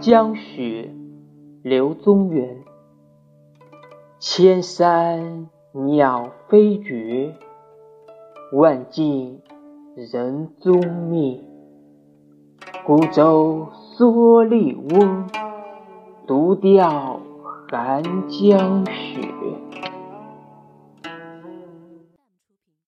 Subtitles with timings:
[0.00, 0.94] 江雪
[1.62, 2.64] 刘宗元
[4.18, 7.36] 千山鸟飞绝
[8.54, 9.42] 万径
[9.94, 11.44] 人踪灭
[12.86, 13.68] 孤舟
[13.98, 15.28] 蓑笠翁
[16.26, 17.20] 独钓
[17.68, 19.20] 寒江雪。